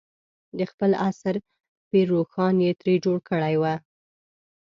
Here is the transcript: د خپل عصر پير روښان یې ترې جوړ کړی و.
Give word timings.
د 0.57 0.59
خپل 0.71 0.91
عصر 1.07 1.35
پير 1.89 2.05
روښان 2.15 2.55
یې 2.65 2.71
ترې 2.79 2.95
جوړ 3.05 3.17
کړی 3.29 3.55
و. 3.61 3.63